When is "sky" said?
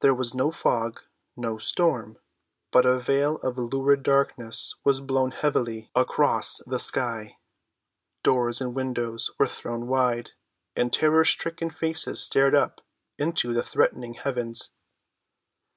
6.78-7.36